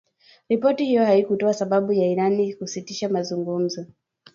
Ripoti 0.49 0.85
hiyo 0.85 1.05
haikutoa 1.05 1.53
sababu 1.53 1.93
ya 1.93 2.07
Iran 2.11 2.53
kusitisha 2.55 3.09
mazungumzo 3.09 3.85